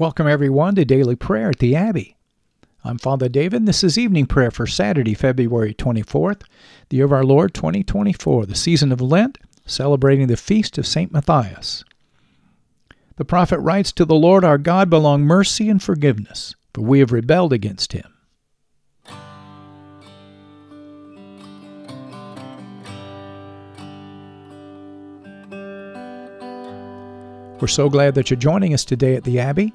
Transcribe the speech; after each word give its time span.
Welcome, 0.00 0.28
everyone, 0.28 0.76
to 0.76 0.86
Daily 0.86 1.14
Prayer 1.14 1.50
at 1.50 1.58
the 1.58 1.76
Abbey. 1.76 2.16
I'm 2.82 2.96
Father 2.96 3.28
David. 3.28 3.66
This 3.66 3.84
is 3.84 3.98
evening 3.98 4.24
prayer 4.24 4.50
for 4.50 4.66
Saturday, 4.66 5.12
February 5.12 5.74
24th, 5.74 6.40
the 6.88 6.96
year 6.96 7.04
of 7.04 7.12
our 7.12 7.22
Lord 7.22 7.52
2024, 7.52 8.46
the 8.46 8.54
season 8.54 8.92
of 8.92 9.02
Lent, 9.02 9.36
celebrating 9.66 10.26
the 10.26 10.38
feast 10.38 10.78
of 10.78 10.86
St. 10.86 11.12
Matthias. 11.12 11.84
The 13.16 13.26
prophet 13.26 13.58
writes 13.58 13.92
To 13.92 14.06
the 14.06 14.14
Lord 14.14 14.42
our 14.42 14.56
God 14.56 14.88
belong 14.88 15.24
mercy 15.24 15.68
and 15.68 15.82
forgiveness, 15.82 16.54
for 16.72 16.80
we 16.80 17.00
have 17.00 17.12
rebelled 17.12 17.52
against 17.52 17.92
him. 17.92 18.10
We're 27.60 27.68
so 27.68 27.90
glad 27.90 28.14
that 28.14 28.30
you're 28.30 28.40
joining 28.40 28.72
us 28.72 28.86
today 28.86 29.14
at 29.14 29.24
the 29.24 29.38
Abbey 29.38 29.74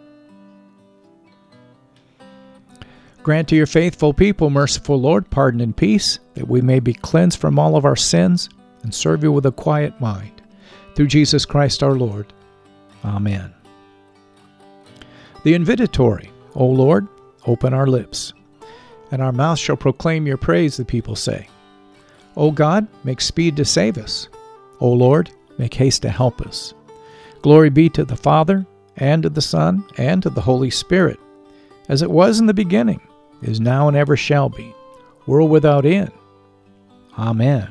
Grant 3.23 3.47
to 3.49 3.55
your 3.55 3.67
faithful 3.67 4.15
people, 4.15 4.49
merciful 4.49 4.99
Lord, 4.99 5.29
pardon 5.29 5.61
and 5.61 5.77
peace, 5.77 6.17
that 6.33 6.47
we 6.47 6.59
may 6.59 6.79
be 6.79 6.93
cleansed 6.93 7.39
from 7.39 7.59
all 7.59 7.75
of 7.75 7.85
our 7.85 7.95
sins 7.95 8.49
and 8.81 8.93
serve 8.93 9.21
you 9.21 9.31
with 9.31 9.45
a 9.45 9.51
quiet 9.51 9.99
mind. 10.01 10.41
Through 10.95 11.07
Jesus 11.07 11.45
Christ 11.45 11.83
our 11.83 11.93
Lord. 11.93 12.33
Amen. 13.05 13.53
The 15.43 15.53
invitatory, 15.53 16.29
O 16.55 16.65
Lord, 16.65 17.07
open 17.45 17.75
our 17.75 17.85
lips, 17.85 18.33
and 19.11 19.21
our 19.21 19.31
mouth 19.31 19.59
shall 19.59 19.77
proclaim 19.77 20.25
your 20.25 20.37
praise, 20.37 20.77
the 20.77 20.85
people 20.85 21.15
say. 21.15 21.47
O 22.35 22.49
God, 22.49 22.87
make 23.03 23.21
speed 23.21 23.55
to 23.57 23.65
save 23.65 23.99
us. 23.99 24.29
O 24.79 24.91
Lord, 24.91 25.29
make 25.59 25.75
haste 25.75 26.01
to 26.01 26.09
help 26.09 26.41
us. 26.41 26.73
Glory 27.43 27.69
be 27.69 27.87
to 27.89 28.03
the 28.03 28.15
Father, 28.15 28.65
and 28.97 29.21
to 29.23 29.29
the 29.29 29.41
Son, 29.41 29.85
and 29.97 30.23
to 30.23 30.31
the 30.31 30.41
Holy 30.41 30.71
Spirit, 30.71 31.19
as 31.87 32.01
it 32.01 32.09
was 32.09 32.39
in 32.39 32.47
the 32.47 32.53
beginning 32.53 32.99
is 33.41 33.59
now 33.59 33.87
and 33.87 33.97
ever 33.97 34.15
shall 34.15 34.49
be, 34.49 34.73
world 35.25 35.49
without 35.49 35.85
end. 35.85 36.11
Amen. 37.17 37.69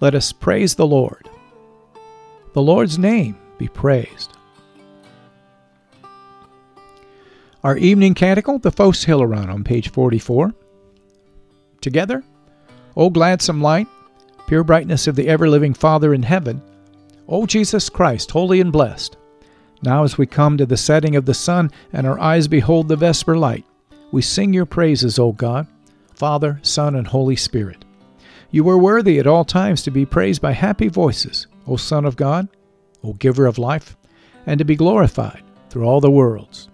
Let 0.00 0.14
us 0.14 0.32
praise 0.32 0.74
the 0.74 0.86
Lord. 0.86 1.28
The 2.52 2.62
Lord's 2.62 2.98
name 2.98 3.36
be 3.58 3.68
praised. 3.68 4.32
Our 7.64 7.76
evening 7.76 8.14
canticle, 8.14 8.58
the 8.58 8.70
Phos 8.70 9.04
Hilaron, 9.04 9.52
on 9.52 9.64
page 9.64 9.90
44. 9.90 10.54
Together, 11.80 12.22
O 12.96 13.10
gladsome 13.10 13.60
light, 13.60 13.88
pure 14.46 14.64
brightness 14.64 15.06
of 15.06 15.16
the 15.16 15.28
ever 15.28 15.48
living 15.48 15.74
Father 15.74 16.14
in 16.14 16.22
heaven, 16.22 16.62
O 17.28 17.46
Jesus 17.46 17.88
Christ, 17.88 18.30
holy 18.30 18.60
and 18.60 18.72
blessed, 18.72 19.16
now, 19.82 20.04
as 20.04 20.18
we 20.18 20.26
come 20.26 20.56
to 20.56 20.66
the 20.66 20.76
setting 20.76 21.14
of 21.14 21.24
the 21.24 21.34
sun 21.34 21.70
and 21.92 22.06
our 22.06 22.18
eyes 22.18 22.48
behold 22.48 22.88
the 22.88 22.96
vesper 22.96 23.36
light, 23.36 23.64
we 24.10 24.22
sing 24.22 24.52
your 24.52 24.66
praises, 24.66 25.18
O 25.18 25.32
God, 25.32 25.66
Father, 26.14 26.58
Son, 26.62 26.96
and 26.96 27.06
Holy 27.06 27.36
Spirit. 27.36 27.84
You 28.50 28.68
are 28.70 28.78
worthy 28.78 29.18
at 29.18 29.26
all 29.26 29.44
times 29.44 29.82
to 29.82 29.90
be 29.90 30.06
praised 30.06 30.42
by 30.42 30.52
happy 30.52 30.88
voices, 30.88 31.46
O 31.66 31.76
Son 31.76 32.04
of 32.04 32.16
God, 32.16 32.48
O 33.04 33.12
Giver 33.12 33.46
of 33.46 33.58
life, 33.58 33.96
and 34.46 34.58
to 34.58 34.64
be 34.64 34.74
glorified 34.74 35.42
through 35.70 35.84
all 35.84 36.00
the 36.00 36.10
worlds. 36.10 36.68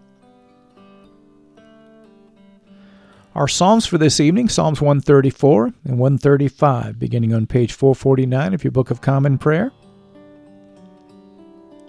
Our 3.35 3.49
Psalms 3.49 3.85
for 3.85 3.99
this 3.99 4.21
evening, 4.21 4.49
Psalms 4.49 4.81
134 4.81 5.73
and 5.85 5.99
135, 5.99 7.01
beginning 7.01 7.35
on 7.35 7.49
page 7.49 7.73
449 7.73 8.55
of 8.55 8.63
your 8.63 8.71
Book 8.71 8.93
of 8.93 9.01
Common 9.01 9.39
Prayer. 9.39 9.73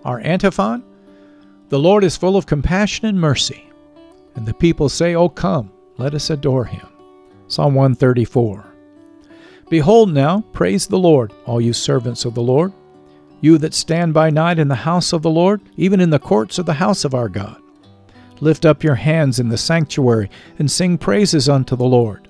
Our 0.03 0.19
antiphon, 0.21 0.83
the 1.69 1.79
Lord 1.79 2.03
is 2.03 2.17
full 2.17 2.37
of 2.37 2.45
compassion 2.45 3.07
and 3.07 3.19
mercy. 3.19 3.69
And 4.35 4.45
the 4.45 4.53
people 4.53 4.89
say, 4.89 5.15
Oh, 5.15 5.29
come, 5.29 5.71
let 5.97 6.13
us 6.13 6.29
adore 6.29 6.65
him. 6.65 6.87
Psalm 7.47 7.73
134. 7.73 8.65
Behold 9.69 10.13
now, 10.13 10.41
praise 10.53 10.85
the 10.85 10.99
Lord, 10.99 11.33
all 11.45 11.59
you 11.59 11.73
servants 11.73 12.25
of 12.25 12.35
the 12.35 12.41
Lord, 12.41 12.71
you 13.41 13.57
that 13.57 13.73
stand 13.73 14.13
by 14.13 14.29
night 14.29 14.59
in 14.59 14.67
the 14.67 14.75
house 14.75 15.11
of 15.11 15.21
the 15.21 15.29
Lord, 15.29 15.61
even 15.75 15.99
in 15.99 16.11
the 16.11 16.19
courts 16.19 16.59
of 16.59 16.65
the 16.65 16.73
house 16.73 17.03
of 17.03 17.15
our 17.15 17.29
God. 17.29 17.59
Lift 18.41 18.65
up 18.65 18.83
your 18.83 18.95
hands 18.95 19.39
in 19.39 19.49
the 19.49 19.57
sanctuary 19.57 20.29
and 20.59 20.69
sing 20.69 20.97
praises 20.97 21.49
unto 21.49 21.75
the 21.75 21.85
Lord. 21.85 22.27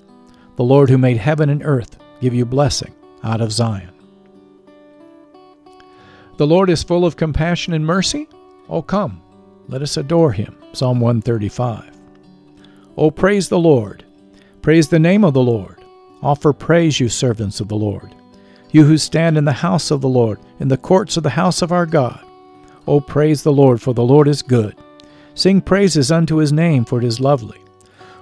The 0.56 0.64
Lord 0.64 0.88
who 0.88 0.98
made 0.98 1.18
heaven 1.18 1.50
and 1.50 1.62
earth 1.62 1.98
give 2.20 2.32
you 2.32 2.46
blessing 2.46 2.94
out 3.22 3.40
of 3.40 3.52
Zion. 3.52 3.92
The 6.38 6.46
Lord 6.46 6.70
is 6.70 6.82
full 6.82 7.04
of 7.04 7.16
compassion 7.16 7.72
and 7.72 7.84
mercy. 7.84 8.28
Oh, 8.68 8.82
come, 8.82 9.22
let 9.68 9.82
us 9.82 9.96
adore 9.96 10.32
him. 10.32 10.56
Psalm 10.72 11.00
135. 11.00 11.90
Oh, 12.96 13.10
praise 13.10 13.48
the 13.48 13.58
Lord. 13.58 14.04
Praise 14.62 14.88
the 14.88 14.98
name 14.98 15.24
of 15.24 15.34
the 15.34 15.42
Lord. 15.42 15.84
Offer 16.22 16.52
praise, 16.52 16.98
you 16.98 17.08
servants 17.08 17.60
of 17.60 17.68
the 17.68 17.76
Lord. 17.76 18.14
You 18.70 18.84
who 18.84 18.98
stand 18.98 19.38
in 19.38 19.44
the 19.44 19.52
house 19.52 19.90
of 19.90 20.00
the 20.00 20.08
Lord, 20.08 20.38
in 20.60 20.68
the 20.68 20.76
courts 20.76 21.16
of 21.16 21.22
the 21.22 21.30
house 21.30 21.62
of 21.62 21.72
our 21.72 21.86
God. 21.86 22.24
Oh, 22.86 23.00
praise 23.00 23.42
the 23.42 23.52
Lord, 23.52 23.80
for 23.80 23.94
the 23.94 24.02
Lord 24.02 24.28
is 24.28 24.42
good. 24.42 24.76
Sing 25.34 25.60
praises 25.60 26.10
unto 26.10 26.36
his 26.36 26.52
name, 26.52 26.84
for 26.84 26.98
it 26.98 27.04
is 27.04 27.20
lovely. 27.20 27.60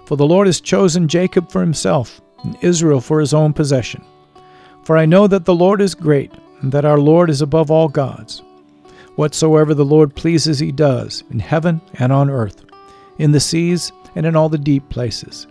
For 0.06 0.16
the 0.16 0.26
Lord 0.26 0.46
has 0.46 0.60
chosen 0.60 1.08
Jacob 1.08 1.50
for 1.50 1.60
himself, 1.60 2.20
and 2.42 2.56
Israel 2.62 3.00
for 3.00 3.20
his 3.20 3.32
own 3.32 3.52
possession. 3.52 4.04
For 4.82 4.98
I 4.98 5.06
know 5.06 5.26
that 5.26 5.44
the 5.44 5.54
Lord 5.54 5.80
is 5.80 5.94
great, 5.94 6.32
and 6.60 6.72
that 6.72 6.84
our 6.84 6.98
Lord 6.98 7.30
is 7.30 7.40
above 7.40 7.70
all 7.70 7.88
gods. 7.88 8.42
Whatsoever 9.16 9.74
the 9.74 9.84
Lord 9.84 10.16
pleases, 10.16 10.58
he 10.58 10.72
does, 10.72 11.22
in 11.30 11.38
heaven 11.38 11.80
and 11.94 12.12
on 12.12 12.28
earth, 12.28 12.64
in 13.18 13.30
the 13.30 13.38
seas 13.38 13.92
and 14.16 14.26
in 14.26 14.34
all 14.34 14.48
the 14.48 14.58
deep 14.58 14.88
places. 14.88 15.46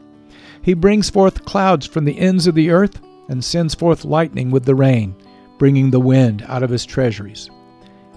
He 0.61 0.73
brings 0.73 1.09
forth 1.09 1.45
clouds 1.45 1.85
from 1.85 2.03
the 2.03 2.17
ends 2.19 2.45
of 2.45 2.55
the 2.55 2.71
earth, 2.71 2.99
and 3.29 3.43
sends 3.43 3.73
forth 3.73 4.03
lightning 4.03 4.51
with 4.51 4.65
the 4.65 4.75
rain, 4.75 5.15
bringing 5.57 5.91
the 5.91 5.99
wind 5.99 6.43
out 6.47 6.61
of 6.61 6.69
his 6.69 6.85
treasuries. 6.85 7.49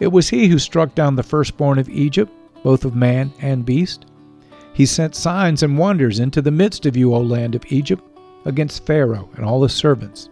It 0.00 0.08
was 0.08 0.28
he 0.28 0.48
who 0.48 0.58
struck 0.58 0.94
down 0.96 1.14
the 1.14 1.22
firstborn 1.22 1.78
of 1.78 1.88
Egypt, 1.88 2.32
both 2.64 2.84
of 2.84 2.96
man 2.96 3.32
and 3.40 3.64
beast. 3.64 4.06
He 4.72 4.84
sent 4.84 5.14
signs 5.14 5.62
and 5.62 5.78
wonders 5.78 6.18
into 6.18 6.42
the 6.42 6.50
midst 6.50 6.86
of 6.86 6.96
you, 6.96 7.14
O 7.14 7.20
land 7.20 7.54
of 7.54 7.64
Egypt, 7.68 8.02
against 8.44 8.84
Pharaoh 8.84 9.30
and 9.36 9.44
all 9.44 9.62
his 9.62 9.72
servants. 9.72 10.28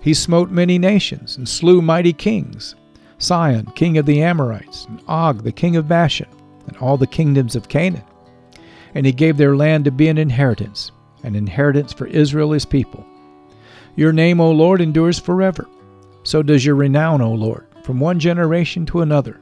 He 0.00 0.14
smote 0.14 0.50
many 0.50 0.78
nations 0.78 1.36
and 1.36 1.48
slew 1.48 1.80
mighty 1.80 2.12
kings 2.12 2.74
Sihon, 3.18 3.66
king 3.74 3.98
of 3.98 4.06
the 4.06 4.22
Amorites, 4.22 4.86
and 4.86 5.00
Og, 5.08 5.42
the 5.42 5.52
king 5.52 5.76
of 5.76 5.88
Bashan, 5.88 6.28
and 6.66 6.76
all 6.78 6.96
the 6.96 7.06
kingdoms 7.06 7.56
of 7.56 7.68
Canaan. 7.68 8.04
And 8.94 9.06
he 9.06 9.12
gave 9.12 9.36
their 9.36 9.56
land 9.56 9.84
to 9.84 9.90
be 9.90 10.08
an 10.08 10.18
inheritance, 10.18 10.92
an 11.22 11.34
inheritance 11.34 11.92
for 11.92 12.06
Israel 12.06 12.52
his 12.52 12.64
people. 12.64 13.06
Your 13.96 14.12
name, 14.12 14.40
O 14.40 14.50
Lord, 14.50 14.80
endures 14.80 15.18
forever. 15.18 15.68
So 16.24 16.42
does 16.42 16.64
your 16.64 16.74
renown, 16.74 17.20
O 17.20 17.32
Lord, 17.32 17.66
from 17.84 18.00
one 18.00 18.18
generation 18.18 18.86
to 18.86 19.00
another. 19.00 19.40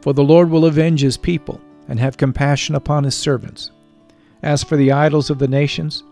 For 0.00 0.12
the 0.12 0.24
Lord 0.24 0.50
will 0.50 0.64
avenge 0.64 1.00
his 1.00 1.16
people 1.16 1.60
and 1.88 1.98
have 1.98 2.16
compassion 2.16 2.74
upon 2.74 3.04
his 3.04 3.14
servants. 3.14 3.70
As 4.42 4.62
for 4.62 4.76
the 4.76 4.92
idols 4.92 5.30
of 5.30 5.38
the 5.38 5.48
nations, 5.48 6.02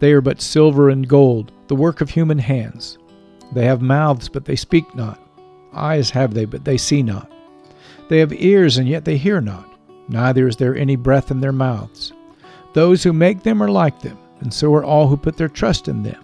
they 0.00 0.12
are 0.12 0.20
but 0.20 0.40
silver 0.40 0.90
and 0.90 1.06
gold, 1.06 1.52
the 1.68 1.76
work 1.76 2.00
of 2.00 2.10
human 2.10 2.38
hands. 2.38 2.98
They 3.52 3.66
have 3.66 3.82
mouths, 3.82 4.28
but 4.28 4.46
they 4.46 4.56
speak 4.56 4.94
not. 4.96 5.21
Eyes 5.74 6.10
have 6.10 6.34
they, 6.34 6.44
but 6.44 6.64
they 6.64 6.76
see 6.76 7.02
not. 7.02 7.30
They 8.08 8.18
have 8.18 8.32
ears, 8.32 8.78
and 8.78 8.88
yet 8.88 9.04
they 9.04 9.16
hear 9.16 9.40
not. 9.40 9.68
Neither 10.08 10.46
is 10.46 10.56
there 10.56 10.76
any 10.76 10.96
breath 10.96 11.30
in 11.30 11.40
their 11.40 11.52
mouths. 11.52 12.12
Those 12.74 13.02
who 13.02 13.12
make 13.12 13.42
them 13.42 13.62
are 13.62 13.70
like 13.70 14.00
them, 14.00 14.18
and 14.40 14.52
so 14.52 14.72
are 14.74 14.84
all 14.84 15.08
who 15.08 15.16
put 15.16 15.36
their 15.36 15.48
trust 15.48 15.88
in 15.88 16.02
them. 16.02 16.22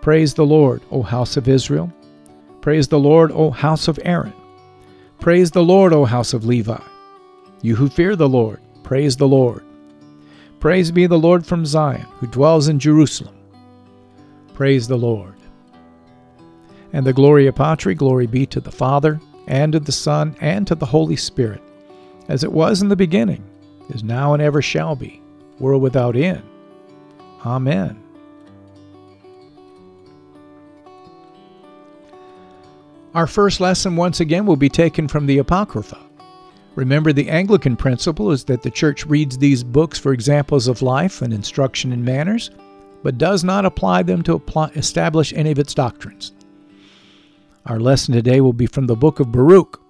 Praise 0.00 0.34
the 0.34 0.46
Lord, 0.46 0.82
O 0.90 1.02
house 1.02 1.36
of 1.36 1.48
Israel. 1.48 1.92
Praise 2.60 2.88
the 2.88 2.98
Lord, 2.98 3.32
O 3.32 3.50
house 3.50 3.88
of 3.88 3.98
Aaron. 4.04 4.32
Praise 5.20 5.50
the 5.50 5.62
Lord, 5.62 5.92
O 5.92 6.04
house 6.04 6.32
of 6.32 6.44
Levi. 6.44 6.80
You 7.62 7.76
who 7.76 7.88
fear 7.88 8.16
the 8.16 8.28
Lord, 8.28 8.60
praise 8.82 9.16
the 9.16 9.28
Lord. 9.28 9.64
Praise 10.60 10.90
be 10.90 11.06
the 11.06 11.18
Lord 11.18 11.44
from 11.44 11.66
Zion, 11.66 12.06
who 12.18 12.26
dwells 12.26 12.68
in 12.68 12.78
Jerusalem. 12.78 13.34
Praise 14.54 14.88
the 14.88 14.96
Lord. 14.96 15.35
And 16.92 17.06
the 17.06 17.12
Gloria 17.12 17.52
Patri, 17.52 17.94
glory 17.94 18.26
be 18.26 18.46
to 18.46 18.60
the 18.60 18.70
Father, 18.70 19.20
and 19.46 19.72
to 19.72 19.80
the 19.80 19.92
Son, 19.92 20.36
and 20.40 20.66
to 20.66 20.74
the 20.74 20.86
Holy 20.86 21.16
Spirit, 21.16 21.62
as 22.28 22.44
it 22.44 22.52
was 22.52 22.82
in 22.82 22.88
the 22.88 22.96
beginning, 22.96 23.44
is 23.90 24.02
now, 24.02 24.34
and 24.34 24.42
ever 24.42 24.62
shall 24.62 24.96
be, 24.96 25.20
world 25.58 25.82
without 25.82 26.16
end. 26.16 26.42
Amen. 27.44 28.02
Our 33.14 33.26
first 33.26 33.60
lesson, 33.60 33.96
once 33.96 34.20
again, 34.20 34.44
will 34.44 34.56
be 34.56 34.68
taken 34.68 35.08
from 35.08 35.26
the 35.26 35.38
Apocrypha. 35.38 35.98
Remember, 36.74 37.14
the 37.14 37.30
Anglican 37.30 37.74
principle 37.74 38.30
is 38.30 38.44
that 38.44 38.60
the 38.60 38.70
Church 38.70 39.06
reads 39.06 39.38
these 39.38 39.64
books 39.64 39.98
for 39.98 40.12
examples 40.12 40.68
of 40.68 40.82
life 40.82 41.22
and 41.22 41.32
instruction 41.32 41.92
in 41.92 42.04
manners, 42.04 42.50
but 43.02 43.16
does 43.16 43.42
not 43.42 43.64
apply 43.64 44.02
them 44.02 44.22
to 44.24 44.34
apply, 44.34 44.68
establish 44.76 45.32
any 45.32 45.50
of 45.50 45.58
its 45.58 45.72
doctrines. 45.72 46.32
Our 47.66 47.80
lesson 47.80 48.14
today 48.14 48.40
will 48.40 48.52
be 48.52 48.68
from 48.68 48.86
the 48.86 48.94
book 48.94 49.18
of 49.18 49.32
Baruch, 49.32 49.82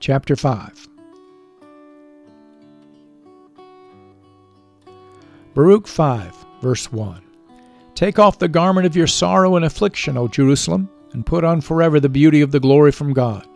chapter 0.00 0.34
5. 0.34 0.88
Baruch 5.54 5.86
5, 5.86 6.46
verse 6.60 6.90
1. 6.90 7.22
Take 7.94 8.18
off 8.18 8.40
the 8.40 8.48
garment 8.48 8.84
of 8.84 8.96
your 8.96 9.06
sorrow 9.06 9.54
and 9.54 9.64
affliction, 9.64 10.18
O 10.18 10.26
Jerusalem, 10.26 10.90
and 11.12 11.24
put 11.24 11.44
on 11.44 11.60
forever 11.60 12.00
the 12.00 12.08
beauty 12.08 12.40
of 12.40 12.50
the 12.50 12.58
glory 12.58 12.90
from 12.90 13.12
God. 13.12 13.46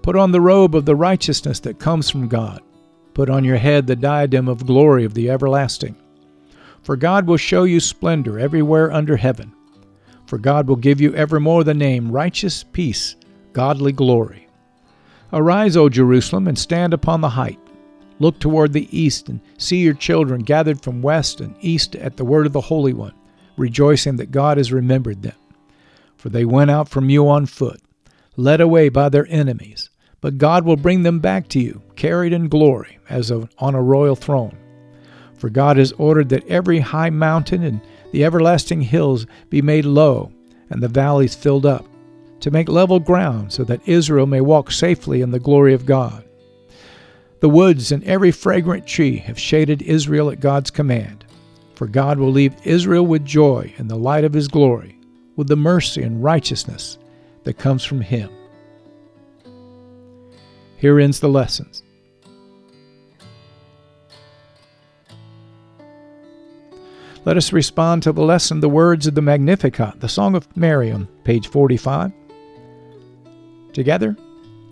Put 0.00 0.16
on 0.16 0.32
the 0.32 0.40
robe 0.40 0.74
of 0.74 0.86
the 0.86 0.96
righteousness 0.96 1.60
that 1.60 1.78
comes 1.78 2.08
from 2.08 2.26
God. 2.26 2.62
Put 3.12 3.28
on 3.28 3.44
your 3.44 3.58
head 3.58 3.86
the 3.86 3.96
diadem 3.96 4.48
of 4.48 4.64
glory 4.64 5.04
of 5.04 5.12
the 5.12 5.28
everlasting. 5.28 5.94
For 6.80 6.96
God 6.96 7.26
will 7.26 7.36
show 7.36 7.64
you 7.64 7.80
splendor 7.80 8.38
everywhere 8.38 8.90
under 8.90 9.18
heaven. 9.18 9.52
For 10.28 10.38
God 10.38 10.68
will 10.68 10.76
give 10.76 11.00
you 11.00 11.12
evermore 11.16 11.64
the 11.64 11.74
name 11.74 12.12
righteous 12.12 12.62
peace, 12.62 13.16
godly 13.52 13.90
glory. 13.90 14.46
Arise, 15.32 15.76
O 15.76 15.88
Jerusalem, 15.88 16.46
and 16.46 16.56
stand 16.56 16.94
upon 16.94 17.20
the 17.20 17.30
height. 17.30 17.58
Look 18.20 18.38
toward 18.38 18.72
the 18.72 18.88
east 18.96 19.28
and 19.28 19.40
see 19.58 19.78
your 19.78 19.94
children 19.94 20.42
gathered 20.42 20.80
from 20.80 21.02
west 21.02 21.40
and 21.40 21.56
east 21.60 21.96
at 21.96 22.16
the 22.16 22.24
word 22.24 22.46
of 22.46 22.52
the 22.52 22.60
Holy 22.60 22.92
One, 22.92 23.14
rejoicing 23.56 24.14
that 24.18 24.30
God 24.30 24.56
has 24.56 24.72
remembered 24.72 25.22
them. 25.22 25.36
For 26.16 26.28
they 26.28 26.44
went 26.44 26.70
out 26.70 26.88
from 26.88 27.10
you 27.10 27.28
on 27.28 27.46
foot, 27.46 27.80
led 28.36 28.60
away 28.60 28.88
by 28.88 29.08
their 29.08 29.26
enemies 29.28 29.90
but 30.20 30.38
God 30.38 30.64
will 30.64 30.76
bring 30.76 31.02
them 31.02 31.20
back 31.20 31.48
to 31.48 31.60
you, 31.60 31.80
carried 31.96 32.32
in 32.32 32.48
glory, 32.48 32.98
as 33.08 33.30
on 33.30 33.74
a 33.74 33.82
royal 33.82 34.16
throne. 34.16 34.56
For 35.34 35.48
God 35.48 35.76
has 35.76 35.92
ordered 35.92 36.28
that 36.30 36.46
every 36.48 36.80
high 36.80 37.10
mountain 37.10 37.62
and 37.62 37.80
the 38.12 38.24
everlasting 38.24 38.82
hills 38.82 39.26
be 39.50 39.62
made 39.62 39.84
low, 39.84 40.32
and 40.70 40.82
the 40.82 40.88
valleys 40.88 41.34
filled 41.34 41.66
up, 41.66 41.86
to 42.40 42.50
make 42.50 42.68
level 42.68 43.00
ground, 43.00 43.52
so 43.52 43.64
that 43.64 43.86
Israel 43.88 44.26
may 44.26 44.40
walk 44.40 44.70
safely 44.70 45.22
in 45.22 45.30
the 45.30 45.40
glory 45.40 45.74
of 45.74 45.86
God. 45.86 46.24
The 47.40 47.48
woods 47.48 47.92
and 47.92 48.02
every 48.04 48.32
fragrant 48.32 48.86
tree 48.86 49.18
have 49.18 49.38
shaded 49.38 49.82
Israel 49.82 50.30
at 50.30 50.40
God's 50.40 50.70
command. 50.70 51.24
For 51.74 51.86
God 51.86 52.18
will 52.18 52.32
leave 52.32 52.56
Israel 52.64 53.06
with 53.06 53.24
joy 53.24 53.72
in 53.78 53.86
the 53.86 53.96
light 53.96 54.24
of 54.24 54.32
his 54.32 54.48
glory, 54.48 54.98
with 55.36 55.46
the 55.46 55.56
mercy 55.56 56.02
and 56.02 56.24
righteousness 56.24 56.98
that 57.44 57.58
comes 57.58 57.84
from 57.84 58.00
him. 58.00 58.28
Here 60.76 60.98
ends 60.98 61.20
the 61.20 61.28
lessons. 61.28 61.84
Let 67.24 67.36
us 67.36 67.52
respond 67.52 68.02
to 68.02 68.12
the 68.12 68.22
lesson, 68.22 68.60
the 68.60 68.68
words 68.68 69.06
of 69.06 69.14
the 69.14 69.22
Magnificat, 69.22 70.00
the 70.00 70.08
Song 70.08 70.34
of 70.34 70.56
Mary 70.56 70.94
page 71.24 71.48
45. 71.48 72.12
Together, 73.72 74.16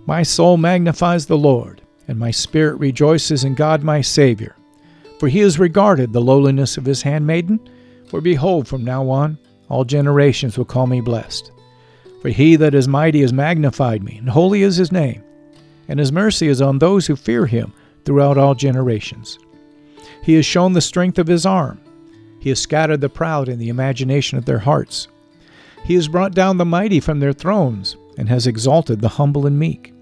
my 0.06 0.22
soul 0.22 0.56
magnifies 0.56 1.26
the 1.26 1.37
Lord, 1.37 1.82
and 2.08 2.19
my 2.19 2.31
spirit 2.31 2.76
rejoices 2.76 3.44
in 3.44 3.54
God 3.54 3.82
my 3.82 4.00
Savior. 4.00 4.56
For 5.19 5.28
he 5.28 5.40
has 5.40 5.58
regarded 5.58 6.12
the 6.12 6.20
lowliness 6.20 6.76
of 6.76 6.84
his 6.84 7.02
handmaiden. 7.02 7.60
For 8.08 8.20
behold, 8.20 8.69
from 8.69 8.84
now 8.84 9.08
on, 9.08 9.38
all 9.69 9.84
generations 9.84 10.56
will 10.56 10.64
call 10.64 10.87
me 10.87 11.00
blessed. 11.00 11.50
For 12.22 12.28
he 12.28 12.56
that 12.56 12.75
is 12.75 12.88
mighty 12.88 13.20
has 13.22 13.32
magnified 13.32 14.02
me, 14.02 14.19
and 14.19 14.28
holy 14.28 14.62
is 14.62 14.76
his 14.76 14.93
name 14.93 15.22
and 15.88 15.98
his 15.98 16.12
mercy 16.12 16.48
is 16.48 16.60
on 16.60 16.78
those 16.78 17.06
who 17.06 17.16
fear 17.16 17.46
him 17.46 17.72
throughout 18.04 18.38
all 18.38 18.54
generations. 18.54 19.38
He 20.22 20.34
has 20.34 20.46
shown 20.46 20.72
the 20.72 20.81
strength 20.81 21.19
of 21.19 21.26
his 21.26 21.46
arm. 21.46 21.81
He 22.46 22.50
has 22.50 22.60
scattered 22.60 23.00
the 23.00 23.08
proud 23.08 23.48
in 23.48 23.58
the 23.58 23.70
imagination 23.70 24.38
of 24.38 24.44
their 24.44 24.60
hearts. 24.60 25.08
He 25.82 25.94
has 25.94 26.06
brought 26.06 26.32
down 26.32 26.58
the 26.58 26.64
mighty 26.64 27.00
from 27.00 27.19
their 27.19 27.32
thrones, 27.32 27.96
and 28.16 28.28
has 28.28 28.46
exalted 28.46 29.00
the 29.00 29.08
humble 29.08 29.48
and 29.48 29.58
meek. 29.58 29.93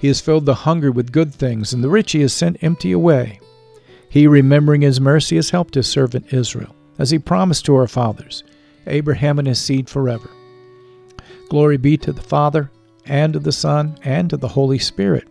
He 0.00 0.08
has 0.08 0.20
filled 0.20 0.44
the 0.44 0.56
hungry 0.56 0.90
with 0.90 1.12
good 1.12 1.32
things, 1.32 1.72
and 1.72 1.84
the 1.84 1.88
rich 1.88 2.10
he 2.10 2.20
has 2.22 2.32
sent 2.32 2.64
empty 2.64 2.90
away. 2.90 3.38
He, 4.08 4.26
remembering 4.26 4.80
his 4.80 5.00
mercy, 5.00 5.36
has 5.36 5.50
helped 5.50 5.76
his 5.76 5.86
servant 5.86 6.32
Israel, 6.32 6.74
as 6.98 7.12
he 7.12 7.18
promised 7.20 7.64
to 7.66 7.76
our 7.76 7.86
fathers, 7.86 8.42
Abraham 8.88 9.38
and 9.38 9.46
his 9.46 9.60
seed 9.60 9.88
forever. 9.88 10.28
Glory 11.48 11.76
be 11.76 11.96
to 11.98 12.12
the 12.12 12.22
Father, 12.22 12.72
and 13.06 13.34
to 13.34 13.38
the 13.38 13.52
Son, 13.52 13.96
and 14.02 14.28
to 14.30 14.36
the 14.36 14.48
Holy 14.48 14.80
Spirit, 14.80 15.28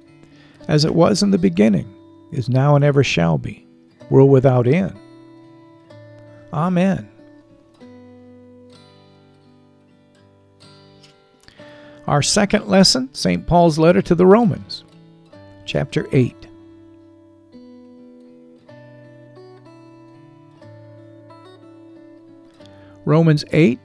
as 0.70 0.86
it 0.86 0.96
was 0.96 1.22
in 1.22 1.32
the 1.32 1.38
beginning, 1.38 1.94
is 2.32 2.48
now, 2.48 2.78
and 2.78 2.86
ever 2.86 3.04
shall 3.04 3.38
be, 3.38 3.68
world 4.10 4.32
without 4.32 4.66
end. 4.66 4.98
Amen. 6.58 7.08
Our 12.08 12.24
second 12.24 12.68
lesson, 12.68 13.14
St. 13.14 13.46
Paul's 13.46 13.78
letter 13.78 14.02
to 14.02 14.16
the 14.16 14.26
Romans, 14.26 14.84
chapter 15.68 16.08
8. 16.12 16.36
Romans 23.06 23.46
8, 23.52 23.80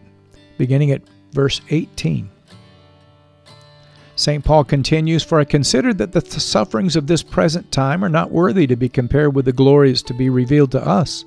beginning 0.56 0.92
at 0.92 1.02
verse 1.32 1.60
18. 1.68 2.30
St. 4.16 4.42
Paul 4.42 4.64
continues, 4.64 5.22
For 5.22 5.38
I 5.38 5.44
consider 5.44 5.92
that 5.92 6.12
the 6.12 6.22
sufferings 6.22 6.96
of 6.96 7.06
this 7.06 7.22
present 7.22 7.70
time 7.70 8.02
are 8.02 8.08
not 8.08 8.30
worthy 8.30 8.66
to 8.66 8.76
be 8.76 8.88
compared 8.88 9.34
with 9.34 9.44
the 9.44 9.52
glories 9.52 10.02
to 10.04 10.14
be 10.14 10.30
revealed 10.30 10.72
to 10.72 10.82
us. 10.82 11.26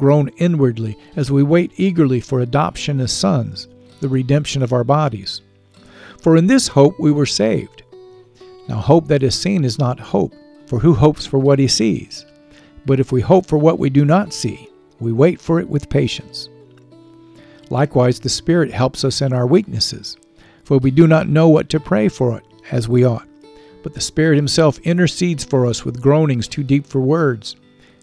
groan 0.00 0.28
inwardly 0.38 0.98
as 1.14 1.30
we 1.30 1.42
wait 1.44 1.70
eagerly 1.76 2.20
for 2.20 2.40
adoption 2.40 2.98
as 3.00 3.12
sons, 3.12 3.68
the 4.00 4.08
redemption 4.08 4.62
of 4.62 4.72
our 4.72 4.82
bodies. 4.82 5.42
For 6.22 6.36
in 6.36 6.46
this 6.48 6.66
hope 6.68 6.98
we 6.98 7.12
were 7.12 7.26
saved. 7.26 7.82
Now, 8.68 8.76
hope 8.76 9.06
that 9.08 9.22
is 9.22 9.34
seen 9.34 9.64
is 9.64 9.78
not 9.78 10.00
hope, 10.00 10.32
for 10.66 10.78
who 10.78 10.94
hopes 10.94 11.26
for 11.26 11.38
what 11.38 11.58
he 11.58 11.68
sees? 11.68 12.24
But 12.86 12.98
if 12.98 13.12
we 13.12 13.20
hope 13.20 13.46
for 13.46 13.58
what 13.58 13.78
we 13.78 13.90
do 13.90 14.04
not 14.04 14.32
see, 14.32 14.68
we 15.00 15.12
wait 15.12 15.40
for 15.40 15.60
it 15.60 15.68
with 15.68 15.90
patience. 15.90 16.48
Likewise, 17.68 18.18
the 18.20 18.28
Spirit 18.28 18.72
helps 18.72 19.04
us 19.04 19.20
in 19.20 19.32
our 19.32 19.46
weaknesses. 19.46 20.16
for 20.64 20.78
we 20.78 20.90
do 20.90 21.06
not 21.06 21.28
know 21.28 21.48
what 21.48 21.68
to 21.68 21.80
pray 21.80 22.08
for 22.08 22.38
it 22.38 22.44
as 22.70 22.88
we 22.88 23.04
ought. 23.04 23.26
But 23.82 23.94
the 23.94 24.00
Spirit 24.00 24.36
Himself 24.36 24.78
intercedes 24.80 25.44
for 25.44 25.66
us 25.66 25.84
with 25.84 26.00
groanings 26.00 26.46
too 26.46 26.62
deep 26.62 26.86
for 26.86 27.00
words. 27.00 27.56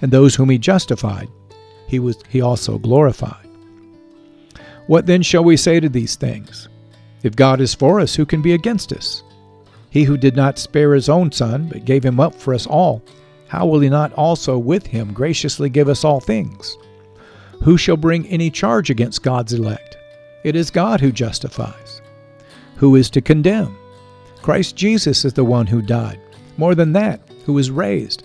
And 0.00 0.10
those 0.10 0.34
whom 0.34 0.50
he 0.50 0.58
justified, 0.58 1.28
he, 1.86 1.98
was, 1.98 2.18
he 2.28 2.40
also 2.40 2.78
glorified. 2.78 3.46
What 4.86 5.06
then 5.06 5.22
shall 5.22 5.44
we 5.44 5.56
say 5.56 5.80
to 5.80 5.88
these 5.88 6.16
things? 6.16 6.68
If 7.22 7.36
God 7.36 7.60
is 7.60 7.74
for 7.74 8.00
us, 8.00 8.14
who 8.14 8.24
can 8.24 8.42
be 8.42 8.52
against 8.52 8.92
us? 8.92 9.22
He 9.90 10.04
who 10.04 10.16
did 10.16 10.36
not 10.36 10.58
spare 10.58 10.94
his 10.94 11.08
own 11.08 11.32
son, 11.32 11.68
but 11.68 11.84
gave 11.84 12.04
him 12.04 12.20
up 12.20 12.34
for 12.34 12.54
us 12.54 12.66
all, 12.66 13.02
how 13.48 13.66
will 13.66 13.80
he 13.80 13.88
not 13.88 14.12
also 14.12 14.58
with 14.58 14.86
him 14.86 15.12
graciously 15.12 15.70
give 15.70 15.88
us 15.88 16.04
all 16.04 16.20
things? 16.20 16.76
Who 17.62 17.76
shall 17.76 17.96
bring 17.96 18.26
any 18.26 18.50
charge 18.50 18.90
against 18.90 19.22
God's 19.22 19.54
elect? 19.54 19.96
It 20.44 20.54
is 20.54 20.70
God 20.70 21.00
who 21.00 21.10
justifies. 21.10 22.02
Who 22.76 22.94
is 22.94 23.10
to 23.10 23.20
condemn? 23.20 23.76
Christ 24.42 24.76
Jesus 24.76 25.24
is 25.24 25.32
the 25.32 25.44
one 25.44 25.66
who 25.66 25.82
died. 25.82 26.20
More 26.56 26.74
than 26.74 26.92
that, 26.92 27.20
who 27.44 27.54
was 27.54 27.70
raised, 27.70 28.24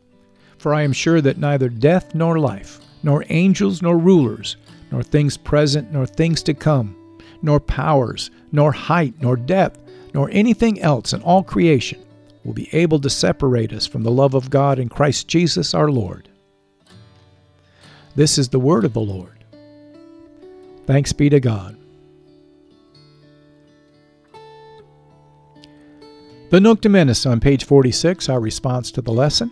For 0.61 0.75
I 0.75 0.83
am 0.83 0.93
sure 0.93 1.21
that 1.21 1.39
neither 1.39 1.69
death 1.69 2.13
nor 2.13 2.37
life, 2.37 2.79
nor 3.01 3.25
angels 3.29 3.81
nor 3.81 3.97
rulers, 3.97 4.57
nor 4.91 5.01
things 5.01 5.35
present 5.35 5.91
nor 5.91 6.05
things 6.05 6.43
to 6.43 6.53
come, 6.53 6.95
nor 7.41 7.59
powers, 7.59 8.29
nor 8.51 8.71
height, 8.71 9.15
nor 9.19 9.35
depth, 9.35 9.79
nor 10.13 10.29
anything 10.31 10.79
else 10.79 11.13
in 11.13 11.23
all 11.23 11.41
creation 11.41 11.99
will 12.43 12.53
be 12.53 12.69
able 12.75 12.99
to 12.99 13.09
separate 13.09 13.73
us 13.73 13.87
from 13.87 14.03
the 14.03 14.11
love 14.11 14.35
of 14.35 14.51
God 14.51 14.77
in 14.77 14.87
Christ 14.87 15.27
Jesus 15.27 15.73
our 15.73 15.89
Lord. 15.89 16.29
This 18.15 18.37
is 18.37 18.49
the 18.49 18.59
word 18.59 18.85
of 18.85 18.93
the 18.93 18.99
Lord. 18.99 19.43
Thanks 20.85 21.11
be 21.11 21.27
to 21.31 21.39
God. 21.39 21.75
The 26.51 26.59
Nunc 26.59 26.81
Dimittis 26.81 27.27
on 27.27 27.39
page 27.39 27.63
46, 27.63 28.29
our 28.29 28.39
response 28.39 28.91
to 28.91 29.01
the 29.01 29.11
lesson. 29.11 29.51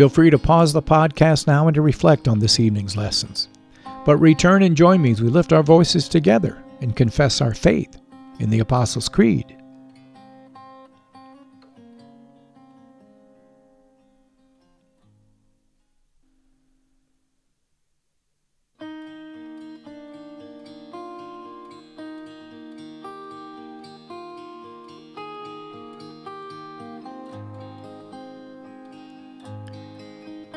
Feel 0.00 0.08
free 0.08 0.30
to 0.30 0.38
pause 0.38 0.72
the 0.72 0.80
podcast 0.80 1.46
now 1.46 1.68
and 1.68 1.74
to 1.74 1.82
reflect 1.82 2.26
on 2.26 2.38
this 2.38 2.58
evening's 2.58 2.96
lessons. 2.96 3.48
But 4.06 4.16
return 4.16 4.62
and 4.62 4.74
join 4.74 5.02
me 5.02 5.10
as 5.10 5.20
we 5.20 5.28
lift 5.28 5.52
our 5.52 5.62
voices 5.62 6.08
together 6.08 6.64
and 6.80 6.96
confess 6.96 7.42
our 7.42 7.52
faith 7.52 7.98
in 8.38 8.48
the 8.48 8.60
Apostles' 8.60 9.10
Creed. 9.10 9.59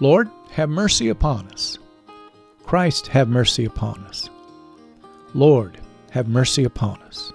Lord, 0.00 0.30
have 0.52 0.70
mercy 0.70 1.10
upon 1.10 1.46
us. 1.48 1.78
Christ, 2.64 3.08
have 3.08 3.28
mercy 3.28 3.66
upon 3.66 4.02
us. 4.04 4.30
Lord, 5.34 5.78
have 6.10 6.26
mercy 6.26 6.64
upon 6.64 7.00
us. 7.02 7.32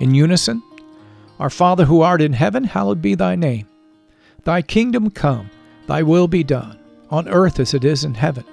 In 0.00 0.14
unison, 0.14 0.62
Our 1.38 1.50
Father 1.50 1.84
who 1.84 2.00
art 2.00 2.22
in 2.22 2.32
heaven, 2.32 2.64
hallowed 2.64 3.02
be 3.02 3.14
thy 3.14 3.36
name. 3.36 3.66
Thy 4.44 4.62
kingdom 4.62 5.10
come, 5.10 5.50
thy 5.86 6.02
will 6.02 6.28
be 6.28 6.42
done, 6.42 6.78
on 7.10 7.28
earth 7.28 7.60
as 7.60 7.74
it 7.74 7.84
is 7.84 8.04
in 8.04 8.14
heaven. 8.14 8.44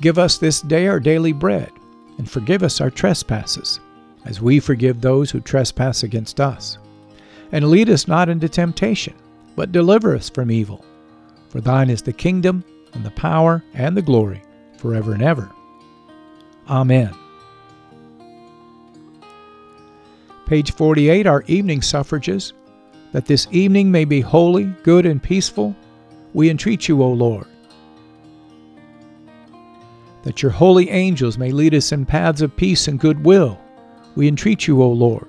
Give 0.00 0.18
us 0.18 0.38
this 0.38 0.60
day 0.60 0.86
our 0.86 1.00
daily 1.00 1.32
bread, 1.32 1.70
and 2.18 2.30
forgive 2.30 2.62
us 2.62 2.80
our 2.80 2.90
trespasses, 2.90 3.80
as 4.24 4.40
we 4.40 4.60
forgive 4.60 5.00
those 5.00 5.30
who 5.30 5.40
trespass 5.40 6.02
against 6.02 6.40
us. 6.40 6.78
And 7.52 7.70
lead 7.70 7.90
us 7.90 8.06
not 8.06 8.28
into 8.28 8.48
temptation, 8.48 9.14
but 9.56 9.72
deliver 9.72 10.14
us 10.14 10.28
from 10.28 10.50
evil. 10.50 10.84
For 11.54 11.60
thine 11.60 11.88
is 11.88 12.02
the 12.02 12.12
kingdom, 12.12 12.64
and 12.94 13.04
the 13.04 13.12
power, 13.12 13.62
and 13.74 13.96
the 13.96 14.02
glory, 14.02 14.42
forever 14.76 15.14
and 15.14 15.22
ever. 15.22 15.52
Amen. 16.68 17.14
Page 20.46 20.72
48, 20.72 21.28
our 21.28 21.44
evening 21.46 21.80
suffrages. 21.80 22.54
That 23.12 23.26
this 23.26 23.46
evening 23.52 23.92
may 23.92 24.04
be 24.04 24.20
holy, 24.20 24.64
good, 24.82 25.06
and 25.06 25.22
peaceful, 25.22 25.76
we 26.32 26.50
entreat 26.50 26.88
you, 26.88 27.00
O 27.04 27.12
Lord. 27.12 27.46
That 30.24 30.42
your 30.42 30.50
holy 30.50 30.90
angels 30.90 31.38
may 31.38 31.52
lead 31.52 31.72
us 31.72 31.92
in 31.92 32.04
paths 32.04 32.42
of 32.42 32.56
peace 32.56 32.88
and 32.88 32.98
goodwill, 32.98 33.60
we 34.16 34.26
entreat 34.26 34.66
you, 34.66 34.82
O 34.82 34.88
Lord. 34.90 35.28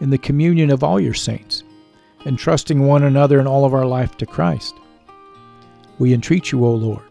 in 0.00 0.10
the 0.10 0.18
communion 0.18 0.70
of 0.70 0.84
all 0.84 1.00
your 1.00 1.14
saints, 1.14 1.64
entrusting 2.24 2.80
one 2.80 3.04
another 3.04 3.40
in 3.40 3.46
all 3.46 3.64
of 3.64 3.74
our 3.74 3.86
life 3.86 4.16
to 4.18 4.26
Christ. 4.26 4.74
We 5.98 6.12
entreat 6.12 6.52
you, 6.52 6.64
O 6.64 6.72
Lord. 6.72 7.02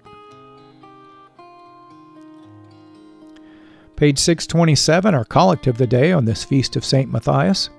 Page 3.96 4.20
627, 4.20 5.16
our 5.16 5.24
collect 5.24 5.68
of 5.68 5.78
the 5.78 5.88
day 5.88 6.12
on 6.12 6.26
this 6.26 6.44
feast 6.44 6.76
of 6.76 6.84
St. 6.84 7.10
Matthias. 7.10 7.70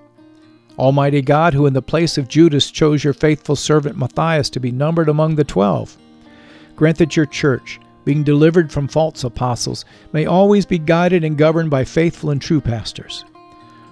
Almighty 0.79 1.21
God, 1.21 1.53
who 1.53 1.65
in 1.65 1.73
the 1.73 1.81
place 1.81 2.17
of 2.17 2.27
Judas 2.27 2.71
chose 2.71 3.03
your 3.03 3.13
faithful 3.13 3.55
servant 3.55 3.97
Matthias 3.97 4.49
to 4.51 4.59
be 4.59 4.71
numbered 4.71 5.09
among 5.09 5.35
the 5.35 5.43
twelve, 5.43 5.95
grant 6.75 6.97
that 6.97 7.15
your 7.15 7.25
church, 7.27 7.79
being 8.03 8.23
delivered 8.23 8.71
from 8.71 8.87
false 8.87 9.23
apostles, 9.23 9.85
may 10.11 10.25
always 10.25 10.65
be 10.65 10.79
guided 10.79 11.23
and 11.23 11.37
governed 11.37 11.69
by 11.69 11.83
faithful 11.83 12.31
and 12.31 12.41
true 12.41 12.61
pastors. 12.61 13.23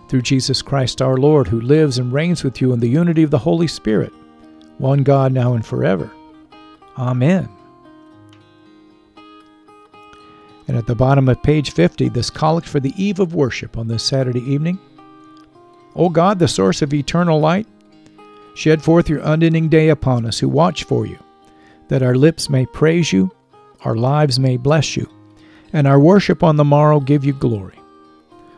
Through 0.08 0.22
Jesus 0.22 0.62
Christ 0.62 1.02
our 1.02 1.18
Lord, 1.18 1.48
who 1.48 1.60
lives 1.60 1.98
and 1.98 2.14
reigns 2.14 2.44
with 2.44 2.62
you 2.62 2.74
in 2.74 2.80
the 2.80 2.88
unity 2.88 3.24
of 3.24 3.32
the 3.32 3.40
Holy 3.40 3.68
Spirit, 3.68 4.14
one 4.78 5.04
God 5.04 5.32
now 5.32 5.54
and 5.54 5.66
forever. 5.66 6.12
Amen. 6.98 7.50
And 10.68 10.78
at 10.78 10.88
the 10.88 10.96
bottom 10.96 11.30
of 11.30 11.42
page 11.44 11.72
50, 11.72 12.10
this 12.10 12.30
collect 12.30 12.68
for 12.68 12.80
the 12.80 12.94
eve 13.02 13.20
of 13.20 13.36
worship 13.36 13.78
on 13.78 13.88
this 13.88 14.04
Saturday 14.04 14.42
evening. 14.42 14.80
O 15.96 16.10
God, 16.10 16.40
the 16.40 16.48
source 16.48 16.82
of 16.82 16.94
eternal 16.94 17.40
light, 17.40 17.68
shed 18.56 18.82
forth 18.82 19.10
your 19.10 19.22
unending 19.24 19.70
day 19.70 19.90
upon 19.90 20.26
us 20.26 20.40
who 20.40 20.50
watch 20.50 20.84
for 20.84 21.06
you, 21.06 21.18
that 21.88 22.04
our 22.04 22.16
lips 22.16 22.50
may 22.50 22.66
praise 22.66 23.14
you, 23.14 23.32
our 23.82 23.96
lives 23.96 24.40
may 24.40 24.58
bless 24.58 24.98
you, 24.98 25.10
and 25.74 25.88
our 25.88 26.00
worship 26.00 26.44
on 26.44 26.56
the 26.56 26.64
morrow 26.64 27.00
give 27.00 27.24
you 27.24 27.34
glory. 27.34 27.78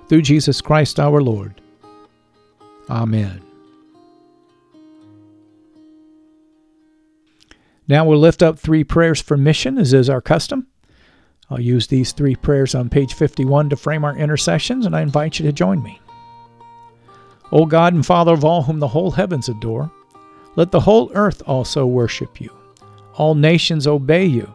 Through 0.10 0.22
Jesus 0.22 0.62
Christ 0.62 1.00
our 1.00 1.22
Lord. 1.22 1.62
Amen. 2.90 3.42
Now 7.88 8.06
we'll 8.06 8.20
lift 8.20 8.44
up 8.44 8.60
three 8.60 8.84
prayers 8.84 9.22
for 9.22 9.38
mission, 9.38 9.78
as 9.78 9.94
is 9.94 10.10
our 10.10 10.22
custom. 10.22 10.68
I'll 11.50 11.62
use 11.62 11.88
these 11.88 12.12
three 12.12 12.36
prayers 12.36 12.76
on 12.76 12.90
page 12.90 13.14
51 13.14 13.70
to 13.70 13.78
frame 13.78 14.04
our 14.04 14.18
intercessions, 14.18 14.86
and 14.86 14.96
I 14.96 15.02
invite 15.02 15.40
you 15.40 15.46
to 15.46 15.54
join 15.54 15.82
me. 15.82 16.02
O 17.52 17.66
God 17.66 17.94
and 17.94 18.06
Father 18.06 18.34
of 18.34 18.44
all 18.44 18.64
whom 18.64 18.80
the 18.80 18.90
whole 18.90 19.12
heavens 19.12 19.48
adore, 19.48 19.90
let 20.58 20.72
the 20.72 20.82
whole 20.82 21.12
earth 21.14 21.42
also 21.46 21.86
worship 21.86 22.42
you. 22.42 22.52
All 23.16 23.36
nations 23.36 23.88
obey 23.88 24.26
you. 24.26 24.54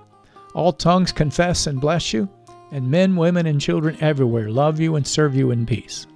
All 0.54 0.72
tongues 0.72 1.12
confess 1.12 1.66
and 1.66 1.80
bless 1.80 2.12
you, 2.12 2.28
and 2.72 2.90
men, 2.90 3.14
women, 3.14 3.46
and 3.46 3.60
children 3.60 3.96
everywhere 4.00 4.50
love 4.50 4.80
you 4.80 4.96
and 4.96 5.06
serve 5.06 5.36
you 5.36 5.52
in 5.52 5.66
peace. 5.66 6.06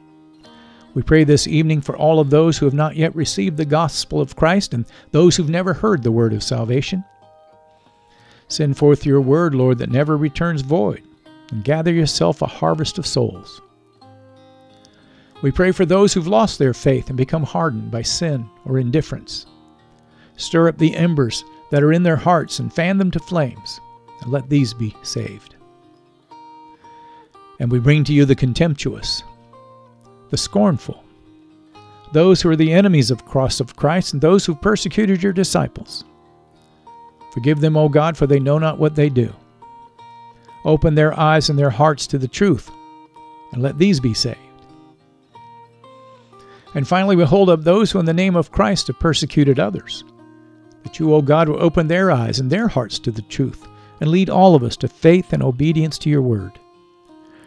We 0.94 1.02
pray 1.02 1.25
this 1.25 1.46
evening 1.46 1.82
for 1.82 1.94
all 1.94 2.18
of 2.18 2.30
those 2.30 2.56
who 2.56 2.64
have 2.64 2.75
not 2.75 2.96
yet 2.96 3.14
received 3.14 3.58
the 3.58 3.66
gospel 3.66 4.18
of 4.20 4.34
Christ 4.34 4.72
and 4.72 4.86
those 5.10 5.36
who've 5.36 5.50
never 5.50 5.75
heard 5.75 6.02
the 6.02 6.10
word 6.10 6.32
of 6.32 6.42
salvation. 6.42 7.04
Send 8.48 8.78
forth 8.78 9.04
your 9.04 9.20
word, 9.20 9.54
Lord, 9.54 9.76
that 9.78 9.90
never 9.90 10.16
returns 10.16 10.62
void, 10.62 11.02
and 11.50 11.62
gather 11.62 11.92
yourself 11.92 12.40
a 12.40 12.46
harvest 12.46 12.96
of 12.96 13.07
souls. 13.07 13.61
We 15.42 15.50
pray 15.50 15.72
for 15.72 15.85
those 15.85 16.14
who've 16.14 16.26
lost 16.26 16.59
their 16.59 16.72
faith 16.72 17.09
and 17.09 17.16
become 17.16 17.42
hardened 17.42 17.90
by 17.90 18.00
sin 18.00 18.48
or 18.64 18.78
indifference. 18.78 19.44
Stir 20.37 20.68
up 20.68 20.78
the 20.78 20.96
embers 20.96 21.44
that 21.70 21.83
are 21.83 21.92
in 21.92 22.04
their 22.04 22.16
hearts 22.16 22.59
and 22.59 22.72
fan 22.72 22.96
them 22.96 23.11
to 23.11 23.18
flames, 23.18 23.81
and 24.22 24.33
let 24.33 24.48
these 24.48 24.72
be 24.72 24.96
saved. 25.02 25.56
And 27.59 27.71
we 27.71 27.79
bring 27.79 28.05
to 28.05 28.12
you 28.12 28.25
the 28.25 28.35
contemptuous, 28.35 29.23
the 30.31 30.37
scornful, 30.37 31.03
those 32.12 32.40
who 32.40 32.51
are 32.51 32.57
the 32.57 32.73
enemies 32.73 33.11
of 33.11 33.25
cross 33.25 33.61
of 33.61 33.77
Christ, 33.77 34.12
and 34.12 34.21
those 34.21 34.45
who 34.45 34.55
persecuted 34.55 35.23
your 35.23 35.33
disciples. 35.33 36.05
Forgive 37.33 37.61
them, 37.61 37.77
O 37.77 37.88
God, 37.88 38.16
for 38.16 38.27
they 38.27 38.38
know 38.38 38.59
not 38.59 38.79
what 38.79 38.95
they 38.95 39.09
do. 39.09 39.33
Open 40.64 40.95
their 40.95 41.19
eyes 41.19 41.49
and 41.49 41.59
their 41.59 41.71
hearts 41.71 42.07
to 42.09 42.19
the 42.19 42.29
truth, 42.29 42.71
and 43.53 43.62
let 43.62 43.79
these 43.79 44.01
be 44.01 44.14
saved. 44.14 44.38
And 46.75 46.87
finally, 46.87 47.16
we 47.16 47.25
hold 47.25 47.49
up 47.49 47.62
those 47.62 47.90
who, 47.90 47.99
in 47.99 48.07
the 48.07 48.12
name 48.12 48.37
of 48.37 48.51
Christ, 48.51 48.88
have 48.88 48.99
persecuted 48.99 49.59
others. 49.59 50.05
That 50.83 50.99
you, 50.99 51.14
O 51.14 51.23
God, 51.23 51.49
will 51.49 51.62
open 51.62 51.88
their 51.88 52.11
eyes 52.11 52.38
and 52.38 52.51
their 52.51 52.69
hearts 52.69 52.99
to 53.01 53.11
the 53.11 53.23
truth, 53.23 53.66
and 54.01 54.11
lead 54.11 54.29
all 54.29 54.55
of 54.55 54.62
us 54.62 54.77
to 54.79 54.88
faith 54.88 55.33
and 55.33 55.42
obedience 55.42 55.99
to 55.99 56.11
your 56.11 56.23
word. 56.23 56.53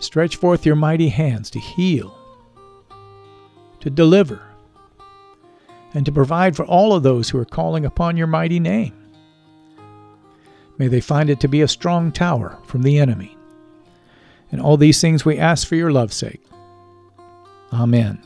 Stretch 0.00 0.36
forth 0.36 0.66
your 0.66 0.76
mighty 0.76 1.10
hands 1.10 1.50
to 1.50 1.60
heal, 1.60 2.16
to 3.80 3.90
deliver, 3.90 4.42
and 5.94 6.04
to 6.06 6.12
provide 6.12 6.56
for 6.56 6.64
all 6.64 6.94
of 6.94 7.02
those 7.02 7.30
who 7.30 7.38
are 7.38 7.44
calling 7.44 7.84
upon 7.84 8.16
your 8.16 8.26
mighty 8.26 8.58
name. 8.58 8.94
May 10.78 10.88
they 10.88 11.00
find 11.00 11.28
it 11.28 11.40
to 11.40 11.48
be 11.48 11.60
a 11.60 11.68
strong 11.68 12.10
tower 12.10 12.58
from 12.64 12.82
the 12.82 12.98
enemy. 12.98 13.36
And 14.50 14.60
all 14.60 14.76
these 14.76 15.00
things 15.00 15.24
we 15.24 15.38
ask 15.38 15.68
for 15.68 15.76
your 15.76 15.92
love's 15.92 16.16
sake. 16.16 16.42
Amen. 17.72 18.20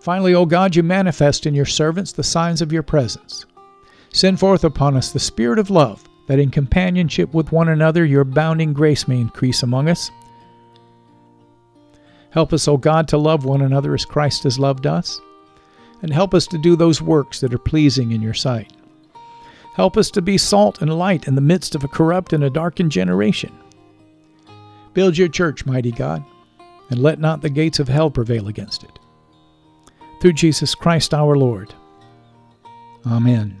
Finally, 0.00 0.34
O 0.34 0.46
God, 0.46 0.74
you 0.74 0.82
manifest 0.82 1.44
in 1.44 1.54
your 1.54 1.66
servants 1.66 2.12
the 2.12 2.22
signs 2.22 2.62
of 2.62 2.72
your 2.72 2.82
presence. 2.82 3.44
Send 4.10 4.40
forth 4.40 4.64
upon 4.64 4.96
us 4.96 5.12
the 5.12 5.18
Spirit 5.18 5.58
of 5.58 5.68
love, 5.68 6.08
that 6.28 6.38
in 6.38 6.50
companionship 6.50 7.34
with 7.34 7.52
one 7.52 7.68
another 7.68 8.04
your 8.04 8.22
abounding 8.22 8.72
grace 8.72 9.08
may 9.08 9.20
increase 9.20 9.62
among 9.62 9.88
us 9.88 10.10
Help 12.30 12.52
us, 12.52 12.68
O 12.68 12.76
God, 12.76 13.08
to 13.08 13.18
love 13.18 13.44
one 13.44 13.62
another 13.62 13.94
as 13.94 14.04
Christ 14.04 14.42
has 14.44 14.58
loved 14.58 14.86
us. 14.86 15.20
And 16.02 16.12
help 16.12 16.34
us 16.34 16.46
to 16.48 16.58
do 16.58 16.76
those 16.76 17.02
works 17.02 17.40
that 17.40 17.52
are 17.52 17.58
pleasing 17.58 18.12
in 18.12 18.22
your 18.22 18.34
sight. 18.34 18.72
Help 19.74 19.96
us 19.96 20.10
to 20.12 20.22
be 20.22 20.38
salt 20.38 20.80
and 20.80 20.96
light 20.96 21.26
in 21.26 21.34
the 21.34 21.40
midst 21.40 21.74
of 21.74 21.84
a 21.84 21.88
corrupt 21.88 22.32
and 22.32 22.44
a 22.44 22.50
darkened 22.50 22.92
generation. 22.92 23.52
Build 24.94 25.18
your 25.18 25.28
church, 25.28 25.66
mighty 25.66 25.90
God, 25.90 26.24
and 26.90 27.00
let 27.00 27.18
not 27.18 27.42
the 27.42 27.50
gates 27.50 27.78
of 27.78 27.88
hell 27.88 28.10
prevail 28.10 28.48
against 28.48 28.84
it. 28.84 28.98
Through 30.20 30.34
Jesus 30.34 30.74
Christ 30.74 31.14
our 31.14 31.36
Lord. 31.36 31.74
Amen. 33.06 33.60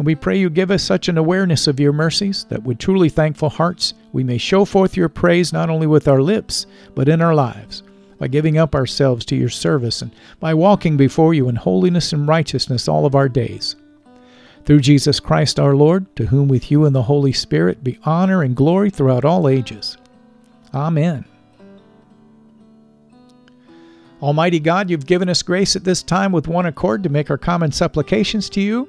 And 0.00 0.06
we 0.06 0.14
pray 0.14 0.38
you 0.38 0.48
give 0.48 0.70
us 0.70 0.82
such 0.82 1.10
an 1.10 1.18
awareness 1.18 1.66
of 1.66 1.78
your 1.78 1.92
mercies 1.92 2.46
that 2.48 2.62
with 2.62 2.78
truly 2.78 3.10
thankful 3.10 3.50
hearts 3.50 3.92
we 4.14 4.24
may 4.24 4.38
show 4.38 4.64
forth 4.64 4.96
your 4.96 5.10
praise 5.10 5.52
not 5.52 5.68
only 5.68 5.86
with 5.86 6.08
our 6.08 6.22
lips, 6.22 6.64
but 6.94 7.06
in 7.06 7.20
our 7.20 7.34
lives, 7.34 7.82
by 8.18 8.26
giving 8.26 8.56
up 8.56 8.74
ourselves 8.74 9.26
to 9.26 9.36
your 9.36 9.50
service 9.50 10.00
and 10.00 10.10
by 10.40 10.54
walking 10.54 10.96
before 10.96 11.34
you 11.34 11.50
in 11.50 11.56
holiness 11.56 12.14
and 12.14 12.26
righteousness 12.26 12.88
all 12.88 13.04
of 13.04 13.14
our 13.14 13.28
days. 13.28 13.76
Through 14.64 14.80
Jesus 14.80 15.20
Christ 15.20 15.60
our 15.60 15.76
Lord, 15.76 16.06
to 16.16 16.24
whom 16.24 16.48
with 16.48 16.70
you 16.70 16.86
and 16.86 16.96
the 16.96 17.02
Holy 17.02 17.34
Spirit 17.34 17.84
be 17.84 17.98
honor 18.02 18.40
and 18.40 18.56
glory 18.56 18.88
throughout 18.88 19.26
all 19.26 19.48
ages. 19.48 19.98
Amen. 20.72 21.26
Almighty 24.22 24.60
God, 24.60 24.88
you've 24.88 25.04
given 25.04 25.28
us 25.28 25.42
grace 25.42 25.76
at 25.76 25.84
this 25.84 26.02
time 26.02 26.32
with 26.32 26.48
one 26.48 26.64
accord 26.64 27.02
to 27.02 27.10
make 27.10 27.28
our 27.28 27.36
common 27.36 27.70
supplications 27.70 28.48
to 28.48 28.62
you 28.62 28.88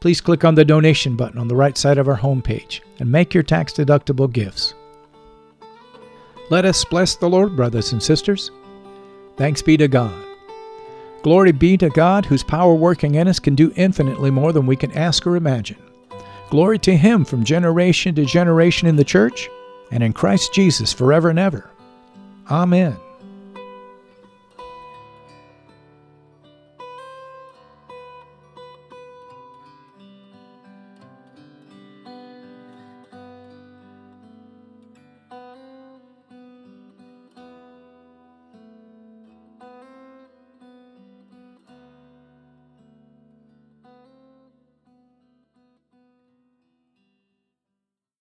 please 0.00 0.20
click 0.20 0.44
on 0.44 0.54
the 0.54 0.64
donation 0.64 1.14
button 1.14 1.38
on 1.38 1.48
the 1.48 1.56
right 1.56 1.76
side 1.76 1.98
of 1.98 2.08
our 2.08 2.18
homepage 2.18 2.80
and 2.98 3.10
make 3.10 3.32
your 3.34 3.42
tax 3.42 3.72
deductible 3.72 4.32
gifts. 4.32 4.74
Let 6.50 6.64
us 6.64 6.84
bless 6.84 7.14
the 7.14 7.28
Lord, 7.28 7.54
brothers 7.54 7.92
and 7.92 8.02
sisters. 8.02 8.50
Thanks 9.36 9.62
be 9.62 9.76
to 9.76 9.88
God. 9.88 10.24
Glory 11.22 11.52
be 11.52 11.76
to 11.76 11.90
God, 11.90 12.24
whose 12.24 12.42
power 12.42 12.74
working 12.74 13.14
in 13.14 13.28
us 13.28 13.38
can 13.38 13.54
do 13.54 13.72
infinitely 13.76 14.30
more 14.30 14.52
than 14.52 14.66
we 14.66 14.74
can 14.74 14.90
ask 14.92 15.26
or 15.26 15.36
imagine. 15.36 15.76
Glory 16.48 16.78
to 16.80 16.96
Him 16.96 17.24
from 17.24 17.44
generation 17.44 18.14
to 18.14 18.24
generation 18.24 18.88
in 18.88 18.96
the 18.96 19.04
church 19.04 19.48
and 19.90 20.02
in 20.02 20.12
Christ 20.12 20.52
Jesus 20.52 20.92
forever 20.92 21.28
and 21.28 21.38
ever. 21.38 21.70
Amen. 22.50 22.96